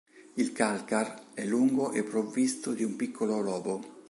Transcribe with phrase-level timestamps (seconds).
[0.33, 3.99] Il calcar è lungo e provvisto di un piccolo lobo.